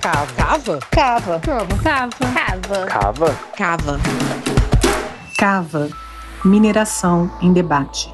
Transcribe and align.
Cava. 0.00 0.32
Cava? 0.34 0.80
Cava. 0.90 1.40
Cava. 1.40 1.76
Cava. 1.82 2.86
Cava. 2.86 3.36
Cava. 3.54 4.00
Cava. 5.36 5.88
Mineração 6.42 7.30
em 7.42 7.52
debate. 7.52 8.10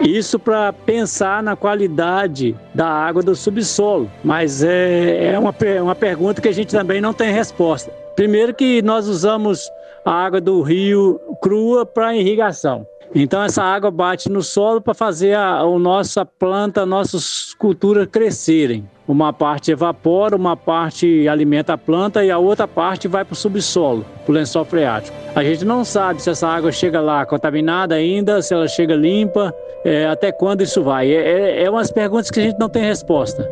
Isso 0.00 0.36
para 0.38 0.72
pensar 0.72 1.44
na 1.44 1.54
qualidade 1.54 2.56
da 2.74 2.88
água 2.88 3.22
do 3.22 3.36
subsolo, 3.36 4.10
mas 4.24 4.64
é, 4.64 5.32
é 5.32 5.38
uma, 5.38 5.54
uma 5.80 5.94
pergunta 5.94 6.42
que 6.42 6.48
a 6.48 6.52
gente 6.52 6.70
também 6.70 7.00
não 7.00 7.14
tem 7.14 7.32
resposta. 7.32 7.92
Primeiro 8.16 8.52
que 8.52 8.82
nós 8.82 9.06
usamos 9.06 9.70
a 10.04 10.12
água 10.12 10.40
do 10.40 10.60
rio 10.60 11.20
crua 11.40 11.86
para 11.86 12.16
irrigação. 12.16 12.84
Então 13.14 13.42
essa 13.42 13.62
água 13.62 13.90
bate 13.90 14.28
no 14.28 14.42
solo 14.42 14.80
para 14.80 14.94
fazer 14.94 15.34
a, 15.34 15.60
a 15.60 15.78
nossa 15.78 16.24
planta, 16.24 16.84
nossas 16.84 17.54
culturas 17.54 18.06
crescerem. 18.06 18.88
Uma 19.06 19.32
parte 19.32 19.70
evapora, 19.70 20.34
uma 20.34 20.56
parte 20.56 21.28
alimenta 21.28 21.74
a 21.74 21.78
planta 21.78 22.24
e 22.24 22.30
a 22.30 22.38
outra 22.38 22.66
parte 22.66 23.06
vai 23.06 23.24
para 23.24 23.34
o 23.34 23.36
subsolo, 23.36 24.04
para 24.24 24.32
o 24.32 24.34
lençol 24.34 24.64
freático. 24.64 25.16
A 25.34 25.44
gente 25.44 25.64
não 25.64 25.84
sabe 25.84 26.20
se 26.20 26.28
essa 26.28 26.48
água 26.48 26.72
chega 26.72 27.00
lá 27.00 27.24
contaminada 27.24 27.94
ainda, 27.94 28.42
se 28.42 28.52
ela 28.52 28.66
chega 28.66 28.96
limpa, 28.96 29.54
é, 29.84 30.06
até 30.06 30.32
quando 30.32 30.62
isso 30.62 30.82
vai. 30.82 31.10
É, 31.10 31.60
é, 31.60 31.64
é 31.64 31.70
umas 31.70 31.90
perguntas 31.92 32.30
que 32.30 32.40
a 32.40 32.42
gente 32.42 32.58
não 32.58 32.68
tem 32.68 32.82
resposta. 32.82 33.48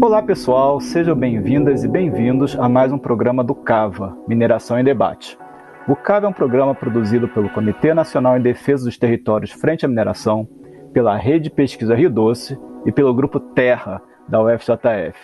Olá 0.00 0.22
pessoal, 0.22 0.80
sejam 0.80 1.14
bem-vindas 1.14 1.84
e 1.84 1.88
bem-vindos 1.88 2.58
a 2.58 2.68
mais 2.68 2.90
um 2.90 2.98
programa 2.98 3.44
do 3.44 3.54
CAVA, 3.54 4.16
Mineração 4.26 4.76
em 4.76 4.82
Debate. 4.82 5.38
O 5.88 5.96
CAVA 5.96 6.26
é 6.26 6.30
um 6.30 6.32
programa 6.32 6.76
produzido 6.76 7.26
pelo 7.26 7.48
Comitê 7.48 7.92
Nacional 7.92 8.36
em 8.36 8.40
Defesa 8.40 8.84
dos 8.84 8.96
Territórios 8.96 9.50
Frente 9.50 9.84
à 9.84 9.88
Mineração, 9.88 10.46
pela 10.92 11.16
Rede 11.16 11.50
Pesquisa 11.50 11.96
Rio 11.96 12.08
Doce 12.08 12.56
e 12.86 12.92
pelo 12.92 13.12
Grupo 13.12 13.40
Terra, 13.40 14.00
da 14.28 14.40
UFJF, 14.40 15.18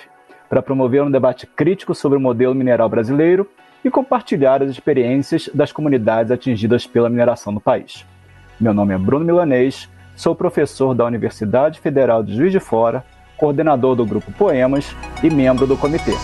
para 0.51 0.61
promover 0.61 1.05
um 1.05 1.11
debate 1.11 1.47
crítico 1.47 1.95
sobre 1.95 2.19
o 2.19 2.21
modelo 2.21 2.57
mineral 2.57 2.89
brasileiro 2.89 3.49
e 3.85 3.91
compartilhar 3.91 4.61
as 4.61 4.71
experiências 4.71 5.49
das 5.55 5.71
comunidades 5.71 6.33
atingidas 6.33 6.89
pela 6.89 7.09
mineração 7.09 7.53
no 7.53 7.61
país. 7.61 8.05
Meu 8.61 8.75
nome 8.75 8.93
é 8.93 8.99
Bruno 8.99 9.25
Milanês, 9.25 9.89
sou 10.17 10.35
professor 10.35 10.93
da 10.93 11.05
Universidade 11.05 11.79
Federal 11.79 12.25
de 12.25 12.35
Juiz 12.35 12.51
de 12.51 12.59
Fora, 12.59 13.05
coordenador 13.37 13.95
do 13.95 14.05
Grupo 14.05 14.33
Poemas 14.33 14.93
e 15.23 15.31
membro 15.31 15.69
do 15.69 15.77
comitê. 15.77 16.15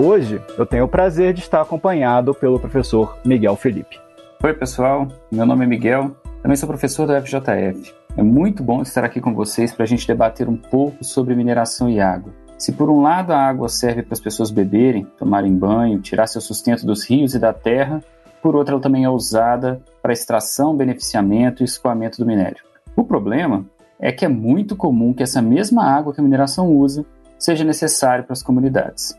Hoje 0.00 0.40
eu 0.56 0.64
tenho 0.64 0.84
o 0.84 0.88
prazer 0.88 1.34
de 1.34 1.40
estar 1.40 1.60
acompanhado 1.60 2.32
pelo 2.32 2.60
professor 2.60 3.18
Miguel 3.24 3.56
Felipe. 3.56 3.98
Oi, 4.40 4.54
pessoal. 4.54 5.08
Meu 5.28 5.44
nome 5.44 5.64
é 5.64 5.68
Miguel. 5.68 6.12
Também 6.40 6.56
sou 6.56 6.68
professor 6.68 7.04
da 7.04 7.20
FJF. 7.20 7.92
É 8.16 8.22
muito 8.22 8.62
bom 8.62 8.80
estar 8.80 9.02
aqui 9.02 9.20
com 9.20 9.34
vocês 9.34 9.74
para 9.74 9.82
a 9.82 9.88
gente 9.88 10.06
debater 10.06 10.48
um 10.48 10.56
pouco 10.56 11.02
sobre 11.02 11.34
mineração 11.34 11.90
e 11.90 11.98
água. 11.98 12.32
Se 12.56 12.70
por 12.70 12.88
um 12.88 13.02
lado 13.02 13.32
a 13.32 13.44
água 13.44 13.68
serve 13.68 14.04
para 14.04 14.14
as 14.14 14.20
pessoas 14.20 14.52
beberem, 14.52 15.04
tomarem 15.18 15.52
banho, 15.52 16.00
tirar 16.00 16.28
seu 16.28 16.40
sustento 16.40 16.86
dos 16.86 17.04
rios 17.04 17.34
e 17.34 17.38
da 17.40 17.52
terra, 17.52 18.00
por 18.40 18.54
outro 18.54 18.74
ela 18.74 18.80
também 18.80 19.02
é 19.02 19.10
usada 19.10 19.82
para 20.00 20.12
extração, 20.12 20.76
beneficiamento 20.76 21.60
e 21.60 21.64
escoamento 21.64 22.18
do 22.18 22.26
minério. 22.26 22.62
O 22.94 23.02
problema 23.02 23.66
é 23.98 24.12
que 24.12 24.24
é 24.24 24.28
muito 24.28 24.76
comum 24.76 25.12
que 25.12 25.24
essa 25.24 25.42
mesma 25.42 25.82
água 25.82 26.14
que 26.14 26.20
a 26.20 26.24
mineração 26.24 26.68
usa 26.68 27.04
seja 27.36 27.64
necessária 27.64 28.22
para 28.22 28.32
as 28.32 28.44
comunidades. 28.44 29.18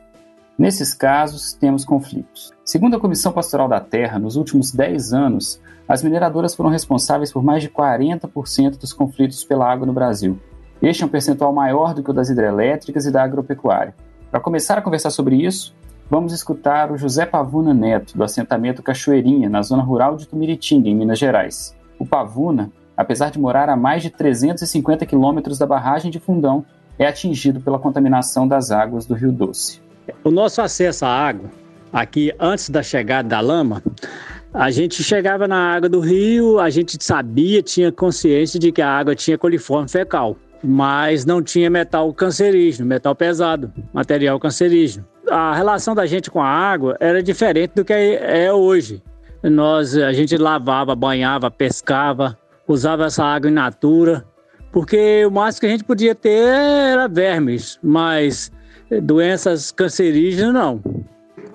Nesses 0.59 0.93
casos, 0.93 1.53
temos 1.53 1.85
conflitos. 1.85 2.51
Segundo 2.65 2.97
a 2.97 2.99
Comissão 2.99 3.31
Pastoral 3.31 3.69
da 3.69 3.79
Terra, 3.79 4.19
nos 4.19 4.35
últimos 4.35 4.73
10 4.73 5.13
anos, 5.13 5.57
as 5.87 6.03
mineradoras 6.03 6.53
foram 6.53 6.69
responsáveis 6.69 7.31
por 7.31 7.41
mais 7.41 7.63
de 7.63 7.69
40% 7.69 8.77
dos 8.77 8.91
conflitos 8.91 9.41
pela 9.45 9.71
água 9.71 9.87
no 9.87 9.93
Brasil. 9.93 10.37
Este 10.81 11.01
é 11.01 11.05
um 11.05 11.09
percentual 11.09 11.53
maior 11.53 11.93
do 11.93 12.03
que 12.03 12.11
o 12.11 12.13
das 12.13 12.29
hidrelétricas 12.29 13.05
e 13.05 13.11
da 13.11 13.23
agropecuária. 13.23 13.95
Para 14.29 14.41
começar 14.41 14.77
a 14.77 14.81
conversar 14.81 15.11
sobre 15.11 15.37
isso, 15.37 15.73
vamos 16.09 16.33
escutar 16.33 16.91
o 16.91 16.97
José 16.97 17.25
Pavuna 17.25 17.73
Neto, 17.73 18.17
do 18.17 18.23
assentamento 18.25 18.83
Cachoeirinha, 18.83 19.47
na 19.47 19.61
zona 19.61 19.81
rural 19.81 20.17
de 20.17 20.27
Tumiritinga, 20.27 20.89
em 20.89 20.95
Minas 20.95 21.19
Gerais. 21.19 21.73
O 21.97 22.05
Pavuna, 22.05 22.69
apesar 22.97 23.31
de 23.31 23.39
morar 23.39 23.69
a 23.69 23.77
mais 23.77 24.03
de 24.03 24.09
350 24.09 25.05
quilômetros 25.05 25.57
da 25.57 25.65
barragem 25.65 26.11
de 26.11 26.19
Fundão, 26.19 26.65
é 26.97 27.07
atingido 27.07 27.61
pela 27.61 27.79
contaminação 27.79 28.45
das 28.45 28.71
águas 28.71 29.05
do 29.05 29.13
Rio 29.13 29.31
Doce. 29.31 29.87
O 30.23 30.31
nosso 30.31 30.61
acesso 30.61 31.05
à 31.05 31.09
água, 31.09 31.49
aqui 31.91 32.31
antes 32.39 32.69
da 32.69 32.83
chegada 32.83 33.27
da 33.27 33.39
lama, 33.39 33.81
a 34.53 34.71
gente 34.71 35.03
chegava 35.03 35.47
na 35.47 35.75
água 35.75 35.87
do 35.87 35.99
rio, 35.99 36.59
a 36.59 36.69
gente 36.69 36.97
sabia, 37.03 37.61
tinha 37.61 37.91
consciência 37.91 38.59
de 38.59 38.71
que 38.71 38.81
a 38.81 38.89
água 38.89 39.15
tinha 39.15 39.37
coliforme 39.37 39.87
fecal, 39.87 40.35
mas 40.63 41.25
não 41.25 41.41
tinha 41.41 41.69
metal 41.69 42.11
cancerígeno, 42.13 42.87
metal 42.87 43.15
pesado, 43.15 43.71
material 43.93 44.39
cancerígeno. 44.39 45.05
A 45.29 45.53
relação 45.53 45.93
da 45.93 46.05
gente 46.05 46.31
com 46.31 46.41
a 46.41 46.47
água 46.47 46.97
era 46.99 47.21
diferente 47.21 47.73
do 47.75 47.85
que 47.85 47.93
é 47.93 48.51
hoje. 48.51 49.03
Nós, 49.43 49.95
a 49.95 50.11
gente 50.11 50.35
lavava, 50.35 50.95
banhava, 50.95 51.51
pescava, 51.51 52.37
usava 52.67 53.05
essa 53.05 53.23
água 53.23 53.49
in 53.49 53.53
natura, 53.53 54.25
porque 54.71 55.25
o 55.25 55.31
máximo 55.31 55.61
que 55.61 55.65
a 55.67 55.69
gente 55.69 55.83
podia 55.83 56.15
ter 56.15 56.43
era 56.47 57.07
vermes, 57.07 57.79
mas 57.81 58.51
doenças 59.01 59.71
cancerígenas, 59.71 60.53
não. 60.53 60.81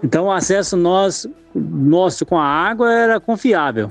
Então, 0.03 0.27
o 0.27 0.31
acesso 0.31 0.77
nosso, 0.77 1.31
nosso 1.55 2.27
com 2.27 2.39
a 2.39 2.45
água 2.45 2.93
era 2.93 3.19
confiável. 3.19 3.91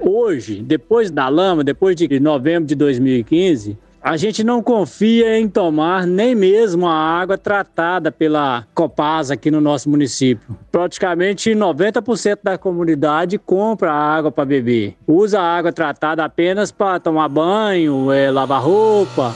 Hoje, 0.00 0.62
depois 0.62 1.10
da 1.10 1.28
lama, 1.28 1.64
depois 1.64 1.96
de 1.96 2.20
novembro 2.20 2.66
de 2.68 2.74
2015, 2.76 3.76
a 4.00 4.16
gente 4.16 4.44
não 4.44 4.62
confia 4.62 5.38
em 5.38 5.48
tomar 5.48 6.06
nem 6.06 6.34
mesmo 6.34 6.86
a 6.86 6.94
água 6.94 7.36
tratada 7.36 8.12
pela 8.12 8.64
Copasa 8.72 9.34
aqui 9.34 9.50
no 9.50 9.60
nosso 9.60 9.90
município. 9.90 10.56
Praticamente 10.70 11.50
90% 11.50 12.38
da 12.42 12.56
comunidade 12.56 13.36
compra 13.38 13.92
água 13.92 14.30
para 14.30 14.44
beber. 14.44 14.96
Usa 15.06 15.40
a 15.40 15.56
água 15.56 15.72
tratada 15.72 16.24
apenas 16.24 16.70
para 16.70 17.00
tomar 17.00 17.28
banho, 17.28 18.12
é, 18.12 18.30
lavar 18.30 18.62
roupa. 18.62 19.34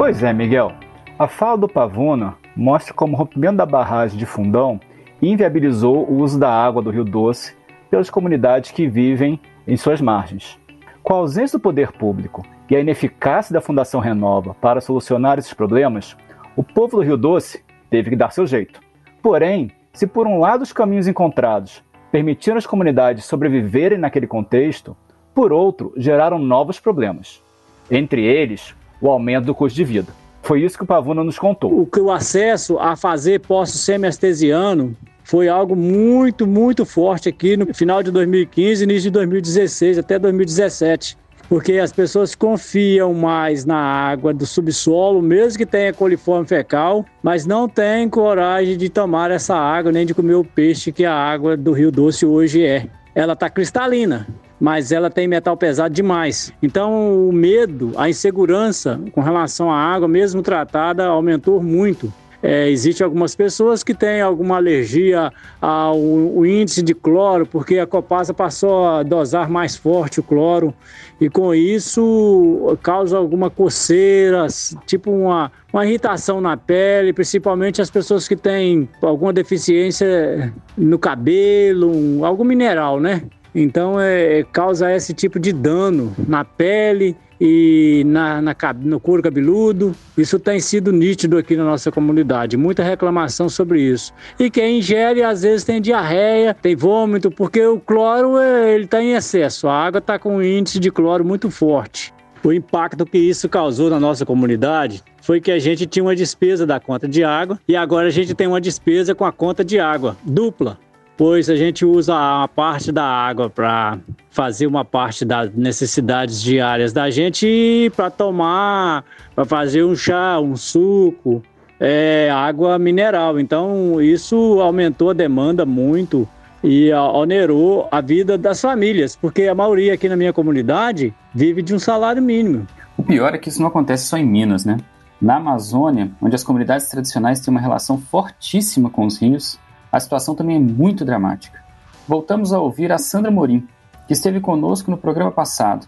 Pois 0.00 0.22
é, 0.22 0.32
Miguel. 0.32 0.72
A 1.18 1.28
fala 1.28 1.58
do 1.58 1.68
Pavuna 1.68 2.34
mostra 2.56 2.94
como 2.94 3.12
o 3.12 3.18
rompimento 3.18 3.58
da 3.58 3.66
barragem 3.66 4.18
de 4.18 4.24
Fundão 4.24 4.80
inviabilizou 5.20 6.08
o 6.10 6.20
uso 6.20 6.40
da 6.40 6.50
água 6.50 6.80
do 6.80 6.88
Rio 6.88 7.04
Doce 7.04 7.54
pelas 7.90 8.08
comunidades 8.08 8.70
que 8.70 8.88
vivem 8.88 9.38
em 9.68 9.76
suas 9.76 10.00
margens. 10.00 10.58
Com 11.02 11.12
a 11.12 11.16
ausência 11.18 11.58
do 11.58 11.62
poder 11.62 11.92
público 11.92 12.42
e 12.70 12.74
a 12.74 12.80
ineficácia 12.80 13.52
da 13.52 13.60
Fundação 13.60 14.00
Renova 14.00 14.56
para 14.58 14.80
solucionar 14.80 15.38
esses 15.38 15.52
problemas, 15.52 16.16
o 16.56 16.64
povo 16.64 16.96
do 16.96 17.02
Rio 17.02 17.18
Doce 17.18 17.62
teve 17.90 18.08
que 18.08 18.16
dar 18.16 18.32
seu 18.32 18.46
jeito. 18.46 18.80
Porém, 19.20 19.70
se 19.92 20.06
por 20.06 20.26
um 20.26 20.38
lado 20.38 20.62
os 20.62 20.72
caminhos 20.72 21.08
encontrados 21.08 21.84
permitiram 22.10 22.56
as 22.56 22.66
comunidades 22.66 23.26
sobreviverem 23.26 23.98
naquele 23.98 24.26
contexto, 24.26 24.96
por 25.34 25.52
outro, 25.52 25.92
geraram 25.94 26.38
novos 26.38 26.80
problemas. 26.80 27.44
Entre 27.90 28.24
eles, 28.24 28.74
o 29.00 29.08
aumento 29.08 29.46
do 29.46 29.54
custo 29.54 29.76
de 29.76 29.84
vida. 29.84 30.12
Foi 30.42 30.62
isso 30.62 30.76
que 30.76 30.84
o 30.84 30.86
Pavuna 30.86 31.22
nos 31.22 31.38
contou. 31.38 31.72
O 31.72 31.88
o 32.00 32.10
acesso 32.10 32.78
a 32.78 32.96
fazer 32.96 33.40
posto 33.40 33.76
semiastesiano 33.76 34.96
foi 35.22 35.48
algo 35.48 35.76
muito, 35.76 36.46
muito 36.46 36.84
forte 36.84 37.28
aqui 37.28 37.56
no 37.56 37.72
final 37.72 38.02
de 38.02 38.10
2015 38.10 38.82
início 38.82 39.02
de 39.02 39.10
2016 39.10 39.98
até 39.98 40.18
2017. 40.18 41.16
Porque 41.48 41.74
as 41.74 41.92
pessoas 41.92 42.34
confiam 42.34 43.12
mais 43.12 43.64
na 43.64 43.76
água 43.76 44.32
do 44.32 44.46
subsolo, 44.46 45.20
mesmo 45.20 45.58
que 45.58 45.66
tenha 45.66 45.92
coliforme 45.92 46.46
fecal, 46.46 47.04
mas 47.22 47.44
não 47.44 47.68
têm 47.68 48.08
coragem 48.08 48.76
de 48.76 48.88
tomar 48.88 49.32
essa 49.32 49.56
água 49.56 49.90
nem 49.90 50.06
de 50.06 50.14
comer 50.14 50.34
o 50.34 50.44
peixe 50.44 50.92
que 50.92 51.04
a 51.04 51.12
água 51.12 51.56
do 51.56 51.72
Rio 51.72 51.90
Doce 51.90 52.24
hoje 52.24 52.64
é. 52.64 52.86
Ela 53.16 53.32
está 53.32 53.50
cristalina, 53.50 54.28
mas 54.60 54.92
ela 54.92 55.08
tem 55.08 55.26
metal 55.26 55.56
pesado 55.56 55.94
demais. 55.94 56.52
Então, 56.62 57.28
o 57.28 57.32
medo, 57.32 57.92
a 57.96 58.10
insegurança 58.10 59.00
com 59.12 59.22
relação 59.22 59.70
à 59.70 59.76
água, 59.76 60.06
mesmo 60.06 60.42
tratada, 60.42 61.06
aumentou 61.06 61.62
muito. 61.62 62.12
É, 62.42 62.70
Existem 62.70 63.04
algumas 63.04 63.34
pessoas 63.34 63.84
que 63.84 63.92
têm 63.92 64.20
alguma 64.22 64.56
alergia 64.56 65.30
ao, 65.60 65.94
ao, 65.94 66.46
índice 66.46 66.82
de 66.82 66.94
cloro, 66.94 67.44
porque 67.44 67.78
a 67.78 67.86
Copasa 67.86 68.32
passou 68.32 68.86
a 68.86 69.02
dosar 69.02 69.50
mais 69.50 69.76
forte 69.76 70.20
o 70.20 70.22
cloro, 70.22 70.72
e 71.20 71.28
com 71.28 71.54
isso 71.54 72.78
causa 72.82 73.18
alguma 73.18 73.50
coceira, 73.50 74.46
tipo 74.86 75.10
uma, 75.10 75.52
uma 75.70 75.86
irritação 75.86 76.40
na 76.40 76.56
pele, 76.56 77.12
principalmente 77.12 77.82
as 77.82 77.90
pessoas 77.90 78.26
que 78.26 78.36
têm 78.36 78.88
alguma 79.02 79.34
deficiência 79.34 80.50
no 80.78 80.98
cabelo, 80.98 82.24
algum 82.24 82.44
mineral, 82.44 82.98
né? 82.98 83.22
Então 83.54 84.00
é, 84.00 84.44
causa 84.52 84.94
esse 84.94 85.12
tipo 85.12 85.38
de 85.38 85.52
dano 85.52 86.14
na 86.28 86.44
pele 86.44 87.16
e 87.40 88.02
na, 88.06 88.42
na, 88.42 88.54
no 88.82 89.00
couro 89.00 89.22
cabeludo. 89.22 89.94
Isso 90.16 90.38
tem 90.38 90.60
sido 90.60 90.92
nítido 90.92 91.38
aqui 91.38 91.56
na 91.56 91.64
nossa 91.64 91.90
comunidade. 91.90 92.56
Muita 92.56 92.82
reclamação 92.82 93.48
sobre 93.48 93.80
isso. 93.80 94.12
E 94.38 94.50
quem 94.50 94.78
ingere, 94.78 95.22
às 95.22 95.42
vezes, 95.42 95.64
tem 95.64 95.80
diarreia, 95.80 96.52
tem 96.52 96.76
vômito, 96.76 97.30
porque 97.30 97.64
o 97.64 97.80
cloro 97.80 98.38
ele 98.38 98.84
está 98.84 99.02
em 99.02 99.14
excesso. 99.14 99.68
A 99.68 99.74
água 99.74 99.98
está 99.98 100.18
com 100.18 100.36
um 100.36 100.42
índice 100.42 100.78
de 100.78 100.90
cloro 100.90 101.24
muito 101.24 101.50
forte. 101.50 102.12
O 102.42 102.52
impacto 102.52 103.04
que 103.04 103.18
isso 103.18 103.48
causou 103.48 103.90
na 103.90 104.00
nossa 104.00 104.24
comunidade 104.24 105.02
foi 105.20 105.40
que 105.40 105.50
a 105.50 105.58
gente 105.58 105.86
tinha 105.86 106.02
uma 106.02 106.16
despesa 106.16 106.66
da 106.66 106.80
conta 106.80 107.06
de 107.06 107.22
água 107.22 107.60
e 107.68 107.76
agora 107.76 108.08
a 108.08 108.10
gente 108.10 108.34
tem 108.34 108.46
uma 108.46 108.60
despesa 108.60 109.14
com 109.14 109.26
a 109.26 109.32
conta 109.32 109.62
de 109.62 109.78
água 109.78 110.16
dupla 110.24 110.78
pois 111.20 111.50
a 111.50 111.54
gente 111.54 111.84
usa 111.84 112.14
a 112.16 112.48
parte 112.48 112.90
da 112.90 113.04
água 113.04 113.50
para 113.50 113.98
fazer 114.30 114.66
uma 114.66 114.86
parte 114.86 115.22
das 115.22 115.52
necessidades 115.54 116.40
diárias 116.40 116.94
da 116.94 117.10
gente 117.10 117.92
para 117.94 118.08
tomar, 118.08 119.04
para 119.34 119.44
fazer 119.44 119.84
um 119.84 119.94
chá, 119.94 120.40
um 120.40 120.56
suco, 120.56 121.42
é, 121.78 122.30
água 122.32 122.78
mineral. 122.78 123.38
Então 123.38 124.00
isso 124.00 124.62
aumentou 124.62 125.10
a 125.10 125.12
demanda 125.12 125.66
muito 125.66 126.26
e 126.64 126.90
onerou 126.90 127.86
a 127.92 128.00
vida 128.00 128.38
das 128.38 128.58
famílias, 128.58 129.14
porque 129.14 129.42
a 129.42 129.54
maioria 129.54 129.92
aqui 129.92 130.08
na 130.08 130.16
minha 130.16 130.32
comunidade 130.32 131.12
vive 131.34 131.60
de 131.60 131.74
um 131.74 131.78
salário 131.78 132.22
mínimo. 132.22 132.66
O 132.96 133.02
pior 133.02 133.34
é 133.34 133.36
que 133.36 133.50
isso 133.50 133.60
não 133.60 133.68
acontece 133.68 134.06
só 134.06 134.16
em 134.16 134.24
Minas, 134.24 134.64
né? 134.64 134.78
Na 135.20 135.36
Amazônia, 135.36 136.10
onde 136.18 136.34
as 136.34 136.42
comunidades 136.42 136.88
tradicionais 136.88 137.40
têm 137.40 137.52
uma 137.52 137.60
relação 137.60 137.98
fortíssima 137.98 138.88
com 138.88 139.04
os 139.04 139.20
rios, 139.20 139.58
a 139.92 139.98
situação 140.00 140.34
também 140.34 140.56
é 140.56 140.60
muito 140.60 141.04
dramática. 141.04 141.62
Voltamos 142.06 142.52
a 142.52 142.58
ouvir 142.58 142.92
a 142.92 142.98
Sandra 142.98 143.30
Morim, 143.30 143.66
que 144.06 144.12
esteve 144.12 144.40
conosco 144.40 144.90
no 144.90 144.96
programa 144.96 145.30
passado. 145.30 145.86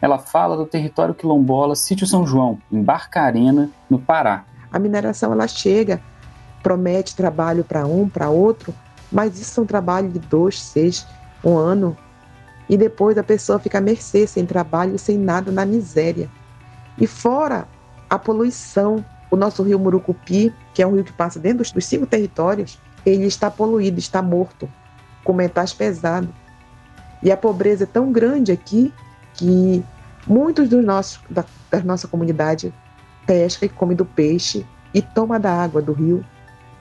Ela 0.00 0.18
fala 0.18 0.56
do 0.56 0.66
território 0.66 1.14
quilombola 1.14 1.74
Sítio 1.74 2.06
São 2.06 2.26
João, 2.26 2.58
em 2.70 2.82
Barcarena, 2.82 3.70
no 3.88 3.98
Pará. 3.98 4.44
A 4.70 4.78
mineração 4.78 5.32
ela 5.32 5.48
chega, 5.48 6.00
promete 6.62 7.16
trabalho 7.16 7.64
para 7.64 7.86
um, 7.86 8.08
para 8.08 8.28
outro, 8.28 8.74
mas 9.10 9.40
isso 9.40 9.60
é 9.60 9.62
um 9.62 9.66
trabalho 9.66 10.10
de 10.10 10.18
dois, 10.18 10.60
seis, 10.60 11.06
um 11.42 11.56
ano, 11.56 11.96
e 12.68 12.76
depois 12.76 13.16
a 13.18 13.22
pessoa 13.22 13.58
fica 13.58 13.78
à 13.78 13.80
mercê, 13.80 14.26
sem 14.26 14.46
trabalho, 14.46 14.98
sem 14.98 15.18
nada, 15.18 15.52
na 15.52 15.64
miséria. 15.64 16.28
E 16.98 17.06
fora 17.06 17.68
a 18.08 18.18
poluição, 18.18 19.04
o 19.30 19.36
nosso 19.36 19.62
rio 19.62 19.78
Murucupi, 19.78 20.52
que 20.72 20.82
é 20.82 20.86
um 20.86 20.94
rio 20.94 21.04
que 21.04 21.12
passa 21.12 21.38
dentro 21.38 21.58
dos 21.58 21.86
cinco 21.86 22.06
territórios, 22.06 22.78
ele 23.04 23.26
está 23.26 23.50
poluído, 23.50 23.98
está 23.98 24.22
morto, 24.22 24.68
com 25.22 25.32
metais 25.32 25.72
pesados. 25.72 26.30
E 27.22 27.30
a 27.30 27.36
pobreza 27.36 27.84
é 27.84 27.86
tão 27.86 28.12
grande 28.12 28.52
aqui 28.52 28.92
que 29.34 29.84
muitos 30.26 30.68
dos 30.68 30.84
nossos, 30.84 31.20
da, 31.28 31.44
da 31.70 31.82
nossa 31.82 32.06
comunidade 32.06 32.72
pesca 33.26 33.64
e 33.64 33.68
come 33.68 33.94
do 33.94 34.04
peixe 34.04 34.66
e 34.92 35.00
toma 35.02 35.38
da 35.38 35.52
água 35.52 35.80
do 35.80 35.92
rio. 35.92 36.24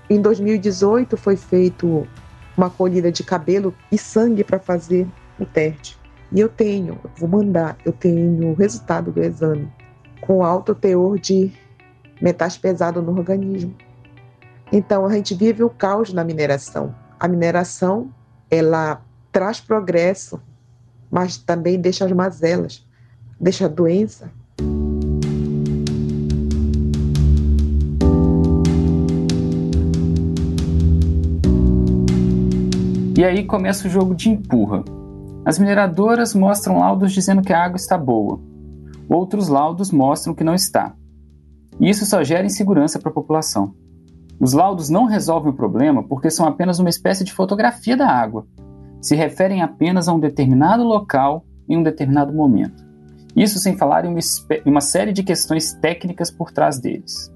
Em 0.09 0.21
2018 0.21 1.15
foi 1.17 1.35
feito 1.35 2.07
uma 2.55 2.69
colhida 2.69 3.11
de 3.11 3.23
cabelo 3.23 3.73
e 3.91 3.97
sangue 3.97 4.43
para 4.43 4.59
fazer 4.59 5.07
o 5.39 5.45
teste. 5.45 5.97
E 6.31 6.39
eu 6.39 6.49
tenho, 6.49 6.99
vou 7.17 7.29
mandar, 7.29 7.77
eu 7.85 7.91
tenho 7.91 8.49
o 8.49 8.53
resultado 8.53 9.11
do 9.11 9.21
exame 9.21 9.71
com 10.21 10.43
alto 10.43 10.73
teor 10.73 11.19
de 11.19 11.51
metais 12.21 12.57
pesados 12.57 13.03
no 13.03 13.17
organismo. 13.17 13.75
Então, 14.75 15.05
a 15.05 15.13
gente 15.13 15.35
vive 15.35 15.63
o 15.63 15.69
caos 15.69 16.11
na 16.11 16.23
mineração. 16.23 16.95
A 17.19 17.27
mineração, 17.27 18.11
ela 18.49 19.03
traz 19.31 19.61
progresso, 19.61 20.41
mas 21.11 21.37
também 21.37 21.79
deixa 21.79 22.05
as 22.05 22.11
mazelas, 22.11 22.83
deixa 23.39 23.65
a 23.65 23.67
doença. 23.67 24.31
E 33.15 33.23
aí 33.23 33.45
começa 33.45 33.87
o 33.87 33.91
jogo 33.91 34.15
de 34.15 34.31
empurra. 34.31 34.83
As 35.45 35.59
mineradoras 35.59 36.33
mostram 36.33 36.79
laudos 36.79 37.13
dizendo 37.13 37.43
que 37.43 37.53
a 37.53 37.63
água 37.63 37.77
está 37.77 37.95
boa. 37.95 38.41
Outros 39.07 39.49
laudos 39.49 39.91
mostram 39.91 40.33
que 40.33 40.43
não 40.43 40.55
está. 40.55 40.95
E 41.79 41.91
isso 41.91 42.07
só 42.07 42.23
gera 42.23 42.47
insegurança 42.47 42.97
para 42.97 43.11
a 43.11 43.13
população. 43.13 43.82
Os 44.43 44.51
laudos 44.51 44.89
não 44.89 45.05
resolvem 45.05 45.53
o 45.53 45.55
problema 45.55 46.03
porque 46.03 46.29
são 46.29 46.45
apenas 46.45 46.77
uma 46.77 46.89
espécie 46.89 47.23
de 47.23 47.31
fotografia 47.31 47.95
da 47.95 48.09
água. 48.09 48.45
Se 48.99 49.15
referem 49.15 49.61
apenas 49.61 50.09
a 50.09 50.13
um 50.13 50.19
determinado 50.19 50.83
local 50.83 51.45
em 51.69 51.77
um 51.77 51.81
determinado 51.81 52.33
momento. 52.33 52.83
Isso 53.33 53.57
sem 53.57 53.77
falar 53.77 54.03
em 54.03 54.09
uma, 54.09 54.19
uma 54.65 54.81
série 54.81 55.13
de 55.13 55.23
questões 55.23 55.71
técnicas 55.75 56.29
por 56.29 56.51
trás 56.51 56.77
deles. 56.77 57.31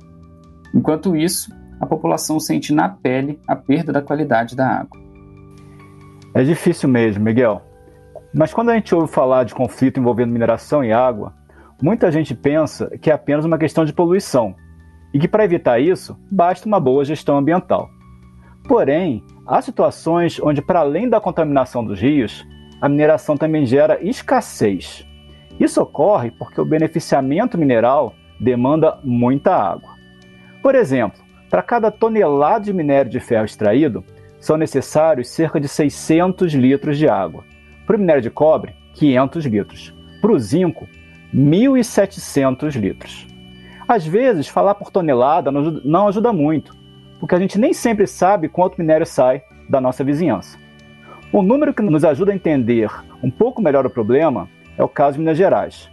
Enquanto 0.76 1.16
isso, 1.16 1.50
a 1.80 1.86
população 1.86 2.42
sente 2.42 2.74
na 2.74 2.90
pele 2.90 3.40
a 3.48 3.56
perda 3.56 3.94
da 3.94 4.02
qualidade 4.02 4.54
da 4.54 4.68
água. 4.68 5.00
É 6.34 6.44
difícil 6.44 6.90
mesmo, 6.90 7.24
Miguel. 7.24 7.62
Mas 8.34 8.54
quando 8.54 8.72
a 8.72 8.74
gente 8.74 8.94
ouve 8.94 9.08
falar 9.08 9.46
de 9.46 9.56
conflito 9.56 9.98
envolvendo 9.98 10.34
mineração 10.34 10.84
e 10.84 10.92
água, 10.92 11.34
muita 11.82 12.12
gente 12.12 12.36
pensa 12.36 12.90
que 12.98 13.10
é 13.10 13.14
apenas 13.14 13.46
uma 13.46 13.58
questão 13.58 13.86
de 13.86 13.94
poluição 13.94 14.54
e 15.18 15.20
que 15.20 15.28
para 15.28 15.44
evitar 15.44 15.80
isso 15.80 16.16
basta 16.30 16.68
uma 16.68 16.80
boa 16.80 17.04
gestão 17.04 17.40
ambiental. 17.40 17.90
Porém, 18.68 19.24
há 19.48 19.60
situações 19.64 20.40
onde, 20.40 20.62
para 20.62 20.82
além 20.82 21.10
da 21.10 21.20
contaminação 21.20 21.84
dos 21.84 22.00
rios, 22.00 22.46
a 22.80 22.88
mineração 22.88 23.36
também 23.36 23.66
gera 23.66 23.98
escassez. 24.00 25.04
Isso 25.60 25.82
ocorre 25.82 26.30
porque 26.30 26.62
o 26.62 26.66
beneficiamento 26.66 27.58
mineral 27.58 28.14
demanda 28.40 29.00
muita 29.04 29.56
água. 29.56 29.90
Por 30.62 30.76
exemplo, 30.76 31.20
para 31.50 31.64
cada 31.64 31.90
tonelada 31.90 32.66
de 32.66 32.74
minério 32.74 33.10
de 33.10 33.20
ferro 33.20 33.46
extraído, 33.46 34.04
são 34.40 34.56
necessários 34.56 35.30
cerca 35.30 35.60
de 35.60 35.68
600 35.68 36.54
litros 36.54 36.96
de 36.96 37.10
água. 37.10 37.44
Para 37.88 37.96
o 37.96 38.00
minério 38.00 38.22
de 38.22 38.30
cobre, 38.30 38.76
500 38.94 39.46
litros. 39.48 39.96
Para 40.22 40.32
o 40.32 40.38
zinco, 40.38 40.88
1.700 41.34 42.80
litros. 42.80 43.27
Às 43.88 44.06
vezes, 44.06 44.48
falar 44.48 44.76
por 44.76 44.92
tonelada 44.92 45.52
não 45.52 45.62
ajuda, 45.62 45.82
não 45.86 46.08
ajuda 46.08 46.34
muito, 46.34 46.76
porque 47.20 47.36
a 47.36 47.40
gente 47.40 47.58
nem 47.58 47.74
sempre 47.74 48.06
sabe 48.06 48.50
quanto 48.50 48.78
minério 48.78 49.06
sai 49.06 49.42
da 49.70 49.80
nossa 49.80 50.04
vizinhança. 50.04 50.58
O 51.32 51.42
número 51.42 51.74
que 51.74 51.82
nos 51.82 52.04
ajuda 52.04 52.32
a 52.32 52.36
entender 52.36 52.90
um 53.24 53.32
pouco 53.32 53.62
melhor 53.62 53.86
o 53.86 53.90
problema 53.90 54.50
é 54.78 54.84
o 54.84 54.90
caso 54.90 55.14
de 55.14 55.20
Minas 55.20 55.38
Gerais. 55.38 55.90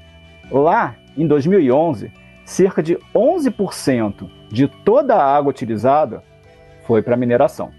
Lá, 0.50 0.96
em 1.16 1.26
2011, 1.26 2.12
cerca 2.44 2.82
de 2.82 2.96
11% 3.14 4.28
de 4.50 4.68
toda 4.68 5.16
a 5.16 5.36
água 5.36 5.50
utilizada 5.50 6.22
foi 6.86 7.02
para 7.02 7.16
mineração. 7.16 7.70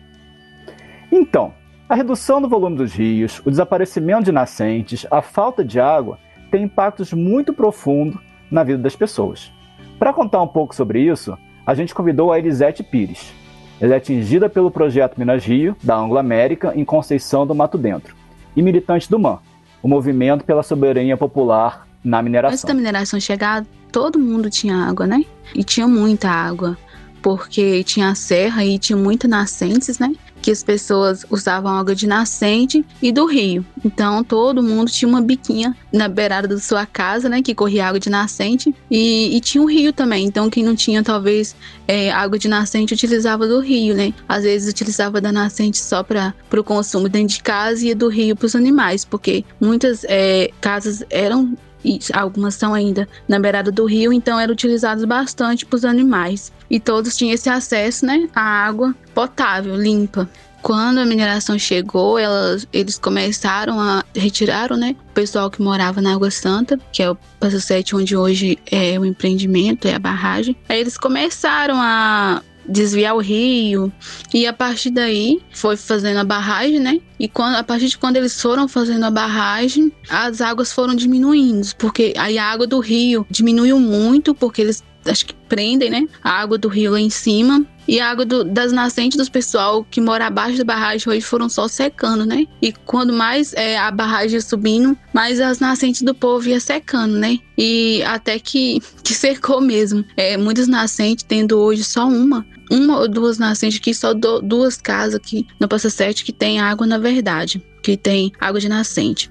Então, 1.11 1.53
a 1.87 1.95
redução 1.95 2.41
do 2.41 2.49
volume 2.49 2.77
dos 2.77 2.93
rios, 2.93 3.41
o 3.45 3.51
desaparecimento 3.51 4.23
de 4.23 4.31
nascentes, 4.31 5.05
a 5.11 5.21
falta 5.21 5.63
de 5.63 5.79
água 5.79 6.17
tem 6.49 6.63
impactos 6.63 7.13
muito 7.13 7.53
profundos 7.53 8.19
na 8.49 8.63
vida 8.63 8.79
das 8.79 8.95
pessoas. 8.95 9.51
Para 9.97 10.13
contar 10.13 10.41
um 10.41 10.47
pouco 10.47 10.75
sobre 10.75 10.99
isso, 11.01 11.37
a 11.65 11.73
gente 11.73 11.95
convidou 11.95 12.31
a 12.31 12.37
Elisete 12.37 12.83
Pires. 12.83 13.33
Ela 13.79 13.95
é 13.95 13.97
atingida 13.97 14.49
pelo 14.49 14.71
projeto 14.71 15.17
Minas 15.17 15.43
Rio, 15.43 15.75
da 15.81 15.95
Anglo 15.95 16.17
América, 16.17 16.73
em 16.75 16.85
Conceição 16.85 17.45
do 17.45 17.55
Mato 17.55 17.77
Dentro, 17.77 18.15
e 18.55 18.61
militante 18.61 19.09
do 19.09 19.19
MAN, 19.19 19.39
o 19.81 19.87
Movimento 19.87 20.45
pela 20.45 20.63
Soberania 20.63 21.17
Popular 21.17 21.87
na 22.03 22.21
Mineração. 22.21 22.53
Antes 22.53 22.65
da 22.65 22.73
mineração 22.73 23.19
chegar, 23.19 23.65
todo 23.91 24.19
mundo 24.19 24.49
tinha 24.49 24.75
água, 24.75 25.07
né? 25.07 25.25
E 25.53 25.63
tinha 25.63 25.87
muita 25.87 26.29
água, 26.29 26.77
porque 27.21 27.83
tinha 27.83 28.09
a 28.09 28.15
serra 28.15 28.63
e 28.63 28.77
tinha 28.77 28.97
muitas 28.97 29.29
nascentes, 29.29 29.97
né? 29.99 30.13
Que 30.45 30.51
as 30.51 30.61
pessoas 30.61 31.25
usavam 31.31 31.71
água 31.71 31.95
de 31.95 32.05
nascente 32.05 32.85
e 33.01 33.11
do 33.11 33.25
rio. 33.25 33.65
Então 33.83 34.23
todo 34.23 34.61
mundo 34.61 34.91
tinha 34.91 35.09
uma 35.09 35.19
biquinha 35.19 35.75
na 35.91 36.07
beirada 36.07 36.47
da 36.47 36.59
sua 36.59 36.85
casa, 36.85 37.27
né, 37.27 37.41
que 37.41 37.55
corria 37.55 37.87
água 37.87 37.99
de 37.99 38.11
nascente 38.11 38.71
e, 38.91 39.35
e 39.35 39.41
tinha 39.41 39.59
um 39.59 39.65
rio 39.65 39.91
também. 39.91 40.23
Então 40.23 40.47
quem 40.47 40.63
não 40.63 40.75
tinha 40.75 41.01
talvez 41.01 41.55
é, 41.87 42.11
água 42.11 42.37
de 42.37 42.47
nascente 42.47 42.93
utilizava 42.93 43.47
do 43.47 43.59
rio, 43.59 43.95
né? 43.95 44.13
Às 44.29 44.43
vezes 44.43 44.69
utilizava 44.69 45.19
da 45.19 45.31
nascente 45.31 45.79
só 45.79 46.03
para 46.03 46.35
o 46.55 46.63
consumo 46.63 47.09
dentro 47.09 47.37
de 47.37 47.41
casa 47.41 47.83
e 47.83 47.95
do 47.95 48.07
rio 48.07 48.35
para 48.35 48.45
os 48.45 48.55
animais, 48.55 49.03
porque 49.03 49.43
muitas 49.59 50.05
é, 50.07 50.51
casas 50.61 51.03
eram 51.09 51.57
e 51.85 51.99
algumas 52.11 52.55
são 52.55 52.73
ainda 52.73 53.07
na 53.27 53.39
beirada 53.39 53.71
do 53.71 53.85
rio, 53.85 54.11
então 54.11 54.39
eram 54.39 54.53
utilizados 54.53 55.05
bastante 55.05 55.65
para 55.65 55.77
os 55.77 55.85
animais. 55.85 56.51
E 56.69 56.79
todos 56.79 57.15
tinham 57.15 57.33
esse 57.33 57.47
acesso 57.47 58.05
né, 58.05 58.27
à 58.35 58.41
água 58.41 58.95
potável, 59.13 59.75
limpa. 59.75 60.27
Quando 60.63 60.97
a 60.97 61.05
mineração 61.05 61.59
chegou, 61.59 62.17
elas, 62.17 62.67
eles 62.73 62.97
começaram 62.97 63.79
a 63.79 64.03
retiraram, 64.15 64.75
né, 64.75 64.95
o 65.11 65.13
pessoal 65.13 65.51
que 65.51 65.61
morava 65.61 66.01
na 66.01 66.15
Água 66.15 66.31
Santa, 66.31 66.79
que 66.91 67.03
é 67.03 67.11
o 67.11 67.15
Passo 67.39 67.61
7, 67.61 67.95
onde 67.95 68.17
hoje 68.17 68.57
é 68.71 68.99
o 68.99 69.05
empreendimento, 69.05 69.87
é 69.87 69.93
a 69.93 69.99
barragem. 69.99 70.57
Aí 70.67 70.79
eles 70.79 70.97
começaram 70.97 71.79
a 71.79 72.41
desviar 72.67 73.15
o 73.15 73.19
rio. 73.19 73.91
E 74.33 74.45
a 74.45 74.53
partir 74.53 74.89
daí 74.89 75.39
foi 75.53 75.77
fazendo 75.77 76.17
a 76.17 76.23
barragem, 76.23 76.79
né? 76.79 76.99
E 77.19 77.27
quando, 77.27 77.55
a 77.55 77.63
partir 77.63 77.87
de 77.87 77.97
quando 77.97 78.17
eles 78.17 78.39
foram 78.41 78.67
fazendo 78.67 79.05
a 79.05 79.11
barragem, 79.11 79.91
as 80.09 80.41
águas 80.41 80.73
foram 80.73 80.95
diminuindo, 80.95 81.67
porque 81.77 82.13
aí 82.17 82.37
a 82.37 82.45
água 82.45 82.67
do 82.67 82.79
rio 82.79 83.25
diminuiu 83.29 83.79
muito, 83.79 84.35
porque 84.35 84.61
eles 84.61 84.83
acho 85.05 85.25
que 85.25 85.33
prendem, 85.47 85.89
né? 85.89 86.07
A 86.23 86.31
água 86.31 86.57
do 86.57 86.67
rio 86.67 86.91
lá 86.91 86.99
em 86.99 87.09
cima. 87.09 87.65
E 87.87 87.99
a 87.99 88.09
água 88.09 88.25
do, 88.25 88.43
das 88.43 88.71
nascentes 88.71 89.17
do 89.17 89.31
pessoal 89.31 89.85
que 89.89 90.01
mora 90.01 90.27
abaixo 90.27 90.57
da 90.57 90.63
barragem 90.63 91.07
hoje 91.07 91.21
foram 91.21 91.47
só 91.47 91.67
secando, 91.67 92.25
né? 92.25 92.45
E 92.61 92.71
quando 92.71 93.13
mais 93.13 93.53
é, 93.53 93.77
a 93.77 93.91
barragem 93.91 94.33
ia 94.33 94.41
subindo, 94.41 94.97
mais 95.13 95.39
as 95.39 95.59
nascentes 95.59 96.01
do 96.01 96.13
povo 96.13 96.47
ia 96.49 96.59
secando, 96.59 97.17
né? 97.17 97.37
E 97.57 98.01
até 98.03 98.39
que, 98.39 98.81
que 99.03 99.13
secou 99.13 99.61
mesmo. 99.61 100.03
É, 100.17 100.37
muitas 100.37 100.67
nascentes, 100.67 101.25
tendo 101.27 101.59
hoje 101.59 101.83
só 101.83 102.07
uma. 102.07 102.45
Uma 102.71 102.99
ou 102.99 103.07
duas 103.07 103.37
nascentes 103.37 103.77
aqui, 103.79 103.93
só 103.93 104.11
do, 104.13 104.41
duas 104.41 104.75
casas 104.75 105.15
aqui 105.15 105.45
no 105.59 105.67
Passa 105.67 105.89
Sete 105.89 106.25
que 106.25 106.33
tem 106.33 106.59
água 106.59 106.87
na 106.87 106.97
verdade. 106.97 107.63
Que 107.83 107.95
tem 107.95 108.31
água 108.39 108.59
de 108.59 108.67
nascente. 108.67 109.29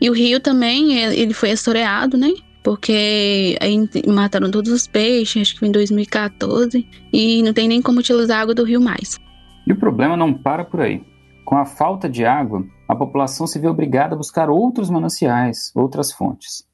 E 0.00 0.10
o 0.10 0.12
rio 0.12 0.38
também, 0.38 0.98
ele 0.98 1.32
foi 1.32 1.52
assoreado, 1.52 2.18
né? 2.18 2.30
Porque 2.64 3.58
aí 3.60 3.76
mataram 4.08 4.50
todos 4.50 4.72
os 4.72 4.86
peixes, 4.86 5.42
acho 5.42 5.60
que 5.60 5.66
em 5.66 5.70
2014, 5.70 6.88
e 7.12 7.42
não 7.42 7.52
tem 7.52 7.68
nem 7.68 7.82
como 7.82 7.98
utilizar 7.98 8.38
a 8.38 8.40
água 8.40 8.54
do 8.54 8.64
rio 8.64 8.80
mais. 8.80 9.20
E 9.66 9.72
o 9.72 9.76
problema 9.76 10.16
não 10.16 10.32
para 10.32 10.64
por 10.64 10.80
aí. 10.80 11.04
Com 11.44 11.58
a 11.58 11.66
falta 11.66 12.08
de 12.08 12.24
água, 12.24 12.64
a 12.88 12.96
população 12.96 13.46
se 13.46 13.58
vê 13.58 13.68
obrigada 13.68 14.14
a 14.14 14.18
buscar 14.18 14.48
outros 14.48 14.88
mananciais, 14.88 15.70
outras 15.74 16.10
fontes. 16.10 16.66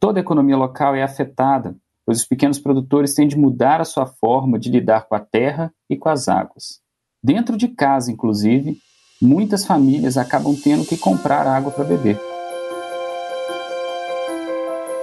Toda 0.00 0.18
a 0.18 0.22
economia 0.22 0.56
local 0.56 0.94
é 0.94 1.02
afetada, 1.02 1.76
pois 2.06 2.20
os 2.20 2.24
pequenos 2.24 2.58
produtores 2.58 3.14
têm 3.14 3.28
de 3.28 3.36
mudar 3.36 3.82
a 3.82 3.84
sua 3.84 4.06
forma 4.06 4.58
de 4.58 4.70
lidar 4.70 5.06
com 5.06 5.14
a 5.14 5.20
terra 5.20 5.70
e 5.90 5.96
com 5.96 6.08
as 6.08 6.26
águas. 6.26 6.80
Dentro 7.22 7.58
de 7.58 7.68
casa, 7.68 8.10
inclusive, 8.10 8.78
muitas 9.20 9.66
famílias 9.66 10.16
acabam 10.16 10.56
tendo 10.56 10.86
que 10.86 10.96
comprar 10.96 11.46
água 11.46 11.70
para 11.70 11.84
beber. 11.84 12.18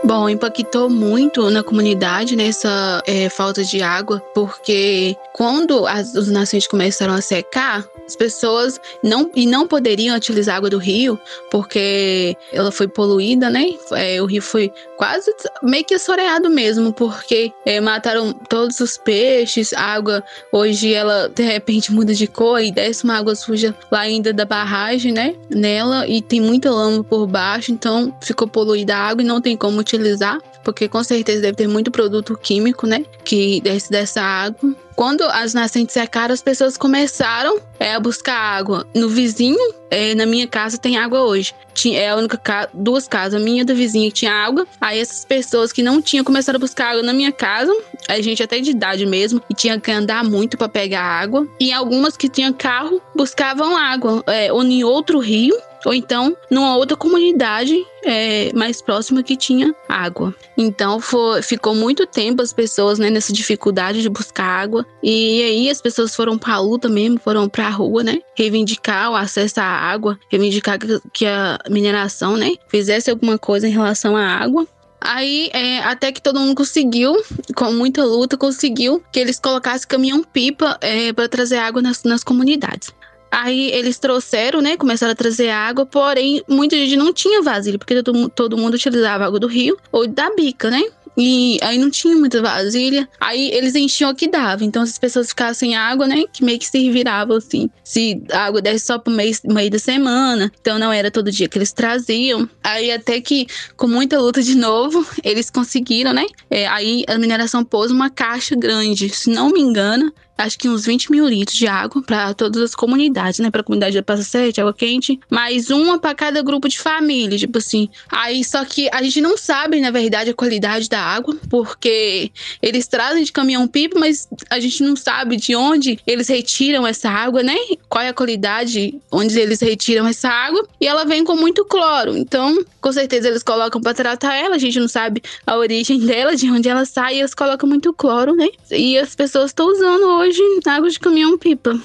Bom, 0.03 0.27
impactou 0.27 0.89
muito 0.89 1.49
na 1.51 1.63
comunidade 1.63 2.35
nessa 2.35 3.03
é, 3.05 3.29
falta 3.29 3.63
de 3.63 3.83
água, 3.83 4.19
porque 4.33 5.15
quando 5.31 5.85
as, 5.85 6.15
os 6.15 6.27
nascentes 6.27 6.67
começaram 6.67 7.13
a 7.13 7.21
secar, 7.21 7.85
as 8.05 8.15
pessoas 8.15 8.79
não 9.03 9.29
e 9.35 9.45
não 9.45 9.67
poderiam 9.67 10.17
utilizar 10.17 10.55
a 10.55 10.57
água 10.57 10.69
do 10.69 10.79
rio 10.79 11.19
porque 11.49 12.35
ela 12.51 12.71
foi 12.71 12.87
poluída, 12.87 13.49
né? 13.49 13.75
É, 13.91 14.21
o 14.21 14.25
rio 14.25 14.41
foi 14.41 14.71
quase 14.97 15.31
meio 15.63 15.85
que 15.85 15.93
assoreado 15.93 16.49
mesmo, 16.49 16.91
porque 16.91 17.53
é, 17.65 17.79
mataram 17.79 18.33
todos 18.33 18.79
os 18.79 18.97
peixes. 18.97 19.71
A 19.71 19.81
água 19.81 20.23
hoje 20.51 20.93
ela 20.93 21.29
de 21.29 21.43
repente 21.43 21.93
muda 21.93 22.13
de 22.13 22.27
cor 22.27 22.59
e 22.59 22.71
desce 22.71 23.03
uma 23.03 23.17
água 23.17 23.35
suja 23.35 23.75
lá 23.89 23.99
ainda 23.99 24.33
da 24.33 24.45
barragem, 24.45 25.11
né? 25.11 25.35
Nela 25.49 26.07
e 26.07 26.21
tem 26.21 26.41
muita 26.41 26.71
lama 26.71 27.03
por 27.03 27.27
baixo, 27.27 27.71
então 27.71 28.13
ficou 28.19 28.47
poluída 28.47 28.95
a 28.95 29.07
água 29.07 29.21
e 29.21 29.25
não 29.25 29.39
tem 29.39 29.55
como 29.55 29.83
utilizar 29.95 30.39
porque 30.63 30.87
com 30.87 31.03
certeza 31.03 31.41
deve 31.41 31.57
ter 31.57 31.67
muito 31.67 31.91
produto 31.91 32.37
químico, 32.37 32.87
né? 32.87 33.05
Que 33.23 33.61
desce 33.61 33.89
dessa 33.91 34.21
água. 34.21 34.73
Quando 34.95 35.23
as 35.23 35.53
nascentes 35.53 35.93
secaram, 35.93 36.33
as 36.33 36.41
pessoas 36.41 36.77
começaram 36.77 37.59
é, 37.79 37.95
a 37.95 37.99
buscar 37.99 38.35
água. 38.35 38.85
No 38.93 39.09
vizinho, 39.09 39.57
é, 39.89 40.13
na 40.13 40.25
minha 40.25 40.47
casa, 40.47 40.77
tem 40.77 40.97
água 40.97 41.21
hoje. 41.21 41.55
Tinha, 41.73 41.99
é 41.99 42.09
a 42.09 42.15
única 42.15 42.37
ca 42.37 42.69
duas 42.73 43.07
casas, 43.07 43.41
a 43.41 43.43
minha 43.43 43.61
e 43.61 43.65
do 43.65 43.73
vizinho, 43.73 44.09
que 44.09 44.17
tinha 44.19 44.33
água. 44.33 44.67
Aí 44.79 44.99
essas 44.99 45.25
pessoas 45.25 45.71
que 45.71 45.81
não 45.81 46.01
tinham 46.01 46.23
começaram 46.23 46.57
a 46.57 46.59
buscar 46.59 46.91
água 46.91 47.01
na 47.01 47.13
minha 47.13 47.31
casa. 47.31 47.73
A 48.07 48.21
gente 48.21 48.43
até 48.43 48.59
de 48.59 48.71
idade 48.71 49.05
mesmo, 49.05 49.41
e 49.49 49.55
tinha 49.55 49.79
que 49.79 49.91
andar 49.91 50.23
muito 50.23 50.57
para 50.57 50.69
pegar 50.69 51.01
água. 51.01 51.47
E 51.59 51.71
algumas 51.71 52.15
que 52.15 52.29
tinham 52.29 52.53
carro 52.53 53.01
buscavam 53.15 53.75
água, 53.75 54.23
é, 54.27 54.53
ou 54.53 54.63
em 54.63 54.83
outro 54.83 55.17
rio, 55.17 55.55
ou 55.85 55.93
então 55.93 56.35
numa 56.49 56.75
outra 56.75 56.95
comunidade 56.97 57.75
é, 58.03 58.51
mais 58.53 58.81
próxima 58.81 59.23
que 59.23 59.35
tinha 59.35 59.75
água. 59.87 60.33
Então 60.57 60.99
foi, 60.99 61.41
ficou 61.41 61.75
muito 61.75 62.05
tempo 62.05 62.41
as 62.41 62.53
pessoas 62.53 62.99
né, 62.99 63.09
nessa 63.09 63.33
dificuldade 63.33 64.01
de 64.01 64.09
buscar 64.09 64.45
água 64.45 64.85
e 65.03 65.41
aí 65.43 65.69
as 65.69 65.81
pessoas 65.81 66.15
foram 66.15 66.37
para 66.37 66.55
a 66.55 66.59
luta 66.59 66.89
mesmo, 66.89 67.19
foram 67.19 67.47
para 67.47 67.67
a 67.67 67.69
rua, 67.69 68.03
né, 68.03 68.19
reivindicar 68.35 69.11
o 69.11 69.15
acesso 69.15 69.59
à 69.59 69.63
água, 69.63 70.17
reivindicar 70.29 70.77
que, 71.13 71.25
a 71.25 71.59
mineração, 71.69 72.35
né, 72.35 72.53
fizesse 72.67 73.09
alguma 73.09 73.37
coisa 73.37 73.67
em 73.67 73.71
relação 73.71 74.15
à 74.15 74.25
água. 74.25 74.67
Aí, 75.03 75.49
é, 75.51 75.79
até 75.79 76.11
que 76.11 76.21
todo 76.21 76.39
mundo 76.39 76.53
conseguiu, 76.53 77.19
com 77.55 77.71
muita 77.71 78.05
luta, 78.05 78.37
conseguiu 78.37 79.01
que 79.11 79.19
eles 79.19 79.39
colocassem 79.39 79.87
caminhão-pipa 79.87 80.77
é, 80.79 81.11
para 81.11 81.27
trazer 81.27 81.57
água 81.57 81.81
nas, 81.81 82.03
nas 82.03 82.23
comunidades. 82.23 82.93
Aí 83.31 83.71
eles 83.71 83.97
trouxeram, 83.97 84.61
né? 84.61 84.75
Começaram 84.75 85.13
a 85.13 85.15
trazer 85.15 85.49
água, 85.49 85.85
porém, 85.85 86.43
muita 86.47 86.75
gente 86.75 86.97
não 86.97 87.13
tinha 87.13 87.41
vasilha, 87.41 87.79
porque 87.79 88.03
todo, 88.03 88.29
todo 88.29 88.57
mundo 88.57 88.73
utilizava 88.73 89.25
água 89.25 89.39
do 89.39 89.47
rio 89.47 89.77
ou 89.91 90.05
da 90.05 90.29
bica, 90.35 90.69
né? 90.69 90.83
E 91.17 91.57
aí 91.61 91.77
não 91.77 91.89
tinha 91.89 92.15
muita 92.15 92.41
vasilha. 92.41 93.07
Aí 93.19 93.51
eles 93.51 93.75
enchiam 93.75 94.11
o 94.11 94.15
que 94.15 94.27
dava. 94.27 94.63
Então, 94.63 94.81
as 94.81 94.97
pessoas 94.97 95.27
ficassem 95.27 95.69
sem 95.69 95.75
água, 95.75 96.07
né? 96.07 96.23
Que 96.31 96.43
meio 96.43 96.57
que 96.57 96.65
se 96.65 96.89
viravam 96.89 97.37
assim. 97.37 97.69
Se 97.83 98.21
a 98.31 98.45
água 98.45 98.61
desse 98.61 98.85
só 98.85 98.97
pro 98.97 99.13
meio, 99.13 99.33
meio 99.45 99.69
da 99.69 99.79
semana. 99.79 100.51
Então 100.59 100.79
não 100.79 100.91
era 100.91 101.11
todo 101.11 101.31
dia 101.31 101.47
que 101.47 101.57
eles 101.57 101.73
traziam. 101.73 102.49
Aí 102.63 102.91
até 102.91 103.19
que, 103.19 103.45
com 103.75 103.87
muita 103.87 104.19
luta 104.19 104.41
de 104.41 104.55
novo, 104.55 105.05
eles 105.23 105.49
conseguiram, 105.49 106.13
né? 106.13 106.25
É, 106.49 106.67
aí 106.67 107.03
a 107.07 107.17
mineração 107.17 107.63
pôs 107.63 107.91
uma 107.91 108.09
caixa 108.09 108.55
grande. 108.55 109.09
Se 109.09 109.29
não 109.29 109.49
me 109.49 109.59
engano, 109.59 110.11
acho 110.37 110.57
que 110.57 110.69
uns 110.69 110.85
20 110.85 111.11
mil 111.11 111.27
litros 111.27 111.57
de 111.57 111.67
água 111.67 112.01
para 112.01 112.33
todas 112.33 112.61
as 112.61 112.75
comunidades, 112.75 113.39
né? 113.39 113.49
Para 113.51 113.61
a 113.61 113.63
comunidade 113.63 113.95
da 113.95 114.03
Passa 114.03 114.23
Sete, 114.23 114.59
Água 114.59 114.73
Quente, 114.73 115.19
mais 115.29 115.69
uma 115.69 115.99
para 115.99 116.15
cada 116.15 116.41
grupo 116.41 116.67
de 116.67 116.79
família, 116.79 117.37
tipo 117.37 117.57
assim. 117.57 117.89
Aí 118.09 118.43
só 118.43 118.63
que 118.65 118.89
a 118.91 119.01
gente 119.01 119.21
não 119.21 119.37
sabe, 119.37 119.79
na 119.79 119.91
verdade, 119.91 120.29
a 120.29 120.33
qualidade 120.33 120.89
da 120.89 120.99
água, 120.99 121.37
porque 121.49 122.31
eles 122.61 122.87
trazem 122.87 123.23
de 123.23 123.31
caminhão-pipa, 123.31 123.99
mas 123.99 124.27
a 124.49 124.59
gente 124.59 124.83
não 124.83 124.95
sabe 124.95 125.37
de 125.37 125.55
onde 125.55 125.99
eles 126.07 126.27
retiram 126.27 126.85
essa 126.87 127.09
água, 127.09 127.43
né? 127.43 127.55
Qual 127.87 128.03
é 128.03 128.09
a 128.09 128.13
qualidade 128.13 128.99
onde 129.11 129.39
eles 129.39 129.59
retiram 129.59 130.07
essa 130.07 130.29
água. 130.29 130.65
E 130.79 130.87
ela 130.87 131.05
vem 131.05 131.23
com 131.23 131.35
muito 131.35 131.65
cloro. 131.65 132.17
Então, 132.17 132.63
com 132.79 132.91
certeza 132.91 133.27
eles 133.27 133.43
colocam 133.43 133.81
para 133.81 133.93
tratar 133.93 134.35
ela, 134.35 134.55
a 134.55 134.59
gente 134.59 134.79
não 134.79 134.87
sabe 134.87 135.21
a 135.45 135.55
origem 135.57 135.99
dela, 136.05 136.35
de 136.35 136.49
onde 136.49 136.69
ela 136.69 136.85
sai, 136.85 137.15
e 137.15 137.19
eles 137.19 137.33
colocam 137.33 137.67
muito 137.67 137.93
cloro, 137.93 138.35
né? 138.35 138.47
E 138.71 138.97
as 138.97 139.15
pessoas 139.15 139.51
estão 139.51 139.67
usando 139.67 140.03
hoje 140.03 140.30
hoje 140.31 140.41
água 140.65 140.89
de 140.89 140.97
caminhão-pipa. 140.97 141.77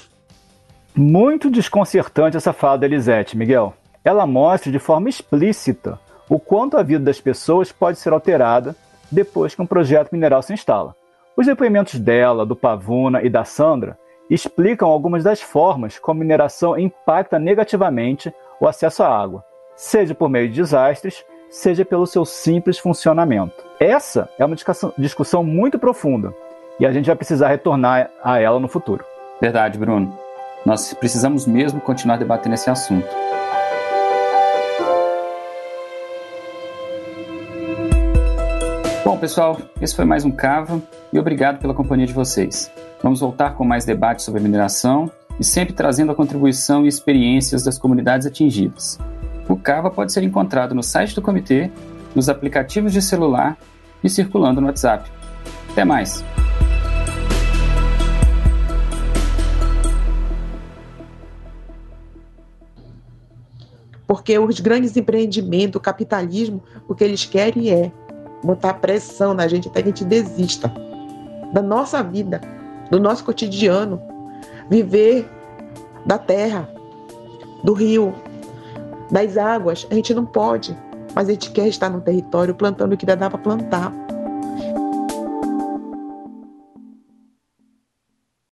Muito 0.95 1.49
desconcertante 1.49 2.37
essa 2.37 2.53
fala 2.53 2.77
da 2.77 2.85
Elisete, 2.85 3.37
Miguel. 3.37 3.73
Ela 4.05 4.25
mostra 4.25 4.71
de 4.71 4.79
forma 4.79 5.09
explícita 5.09 5.99
o 6.29 6.39
quanto 6.39 6.77
a 6.77 6.83
vida 6.83 7.03
das 7.03 7.19
pessoas 7.19 7.73
pode 7.73 7.99
ser 7.99 8.13
alterada 8.13 8.73
depois 9.11 9.53
que 9.53 9.61
um 9.61 9.65
projeto 9.65 10.13
mineral 10.13 10.41
se 10.41 10.53
instala. 10.53 10.95
Os 11.35 11.45
depoimentos 11.45 11.99
dela, 11.99 12.45
do 12.45 12.55
Pavuna 12.55 13.21
e 13.21 13.29
da 13.29 13.43
Sandra 13.43 13.97
explicam 14.29 14.87
algumas 14.87 15.25
das 15.25 15.41
formas 15.41 15.99
como 15.99 16.21
a 16.21 16.23
mineração 16.23 16.79
impacta 16.79 17.37
negativamente 17.37 18.33
o 18.61 18.67
acesso 18.67 19.03
à 19.03 19.09
água, 19.09 19.43
seja 19.75 20.15
por 20.15 20.29
meio 20.29 20.47
de 20.47 20.55
desastres, 20.55 21.23
seja 21.49 21.83
pelo 21.83 22.07
seu 22.07 22.23
simples 22.23 22.77
funcionamento. 22.79 23.61
Essa 23.77 24.29
é 24.39 24.45
uma 24.45 24.55
discussão 24.97 25.43
muito 25.43 25.77
profunda 25.77 26.33
e 26.79 26.85
a 26.85 26.91
gente 26.91 27.07
vai 27.07 27.15
precisar 27.15 27.49
retornar 27.49 28.09
a 28.23 28.39
ela 28.39 28.59
no 28.59 28.67
futuro. 28.67 29.03
Verdade, 29.41 29.77
Bruno. 29.77 30.17
Nós 30.65 30.93
precisamos 30.93 31.45
mesmo 31.45 31.79
continuar 31.79 32.17
debatendo 32.17 32.55
esse 32.55 32.69
assunto. 32.69 33.07
Bom, 39.03 39.17
pessoal, 39.17 39.57
esse 39.81 39.95
foi 39.95 40.05
mais 40.05 40.25
um 40.25 40.31
Cava 40.31 40.81
e 41.13 41.17
obrigado 41.17 41.59
pela 41.59 41.73
companhia 41.73 42.05
de 42.05 42.13
vocês. 42.13 42.71
Vamos 43.01 43.19
voltar 43.19 43.55
com 43.55 43.63
mais 43.63 43.85
debates 43.85 44.25
sobre 44.25 44.41
mineração 44.41 45.09
e 45.39 45.43
sempre 45.43 45.73
trazendo 45.73 46.11
a 46.11 46.15
contribuição 46.15 46.83
e 46.83 46.87
experiências 46.87 47.63
das 47.63 47.77
comunidades 47.77 48.27
atingidas. 48.27 48.99
O 49.47 49.55
Cava 49.55 49.89
pode 49.89 50.11
ser 50.11 50.23
encontrado 50.23 50.75
no 50.75 50.83
site 50.83 51.15
do 51.15 51.21
comitê, 51.21 51.71
nos 52.13 52.27
aplicativos 52.27 52.91
de 52.91 53.01
celular 53.01 53.57
e 54.03 54.09
circulando 54.09 54.59
no 54.59 54.67
WhatsApp. 54.67 55.09
Até 55.71 55.85
mais! 55.85 56.23
Porque 64.07 64.39
os 64.39 64.59
grandes 64.61 64.95
empreendimentos, 64.95 65.77
o 65.77 65.81
capitalismo, 65.81 66.63
o 66.87 66.95
que 66.95 67.03
eles 67.03 67.25
querem 67.25 67.69
é 67.69 67.91
botar 68.41 68.75
pressão 68.75 69.33
na 69.33 69.47
gente 69.47 69.67
até 69.67 69.81
que 69.81 69.89
a 69.89 69.91
gente 69.91 70.05
desista 70.05 70.73
da 71.53 71.61
nossa 71.61 72.01
vida, 72.01 72.39
do 72.89 72.99
nosso 72.99 73.23
cotidiano, 73.25 74.01
viver 74.69 75.29
da 76.05 76.17
terra, 76.17 76.69
do 77.63 77.73
rio, 77.73 78.13
das 79.11 79.37
águas. 79.37 79.85
A 79.91 79.93
gente 79.93 80.13
não 80.13 80.25
pode, 80.25 80.75
mas 81.13 81.27
a 81.27 81.31
gente 81.31 81.51
quer 81.51 81.67
estar 81.67 81.89
no 81.89 81.99
território 81.99 82.55
plantando 82.55 82.93
o 82.93 82.97
que 82.97 83.05
dá 83.05 83.17
para 83.17 83.37
plantar. 83.37 83.91